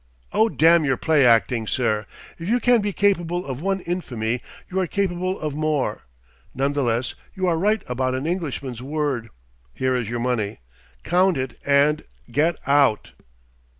[0.33, 2.07] "Oh, damn your play acting, sir!
[2.39, 6.07] If you can be capable of one infamy, you are capable of more.
[6.55, 9.29] None the less, you are right about an Englishman's word:
[9.75, 10.57] here is your money.
[11.03, 13.11] Count it and get out!"